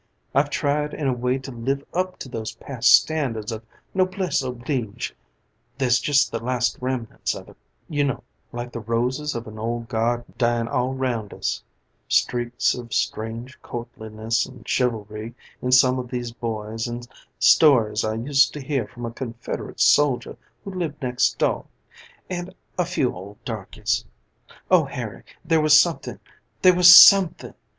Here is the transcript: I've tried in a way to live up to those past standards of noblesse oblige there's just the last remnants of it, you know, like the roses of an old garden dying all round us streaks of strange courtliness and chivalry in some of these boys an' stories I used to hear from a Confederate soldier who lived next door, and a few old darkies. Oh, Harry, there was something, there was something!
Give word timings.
I've 0.33 0.49
tried 0.49 0.95
in 0.95 1.05
a 1.07 1.13
way 1.13 1.37
to 1.37 1.51
live 1.51 1.83
up 1.93 2.17
to 2.21 2.27
those 2.27 2.55
past 2.55 2.89
standards 2.91 3.51
of 3.51 3.61
noblesse 3.93 4.41
oblige 4.41 5.15
there's 5.77 5.99
just 5.99 6.31
the 6.31 6.43
last 6.43 6.75
remnants 6.81 7.35
of 7.35 7.49
it, 7.49 7.57
you 7.87 8.03
know, 8.03 8.23
like 8.51 8.71
the 8.71 8.79
roses 8.79 9.35
of 9.35 9.45
an 9.45 9.59
old 9.59 9.89
garden 9.89 10.33
dying 10.39 10.67
all 10.67 10.95
round 10.95 11.35
us 11.35 11.61
streaks 12.07 12.73
of 12.73 12.95
strange 12.95 13.61
courtliness 13.61 14.47
and 14.47 14.67
chivalry 14.67 15.35
in 15.61 15.71
some 15.71 15.99
of 15.99 16.09
these 16.09 16.31
boys 16.31 16.87
an' 16.87 17.03
stories 17.37 18.03
I 18.03 18.15
used 18.15 18.53
to 18.53 18.59
hear 18.59 18.87
from 18.87 19.05
a 19.05 19.11
Confederate 19.11 19.79
soldier 19.79 20.35
who 20.63 20.73
lived 20.73 20.99
next 21.03 21.37
door, 21.37 21.65
and 22.27 22.55
a 22.75 22.85
few 22.85 23.13
old 23.13 23.37
darkies. 23.45 24.03
Oh, 24.71 24.85
Harry, 24.85 25.23
there 25.45 25.61
was 25.61 25.79
something, 25.79 26.19
there 26.63 26.73
was 26.73 26.89
something! 26.91 27.53